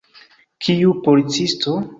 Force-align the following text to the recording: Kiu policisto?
Kiu 0.67 0.95
policisto? 1.09 1.81